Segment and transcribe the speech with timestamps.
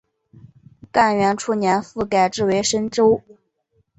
[0.91, 3.21] 干元初年复改置为深州。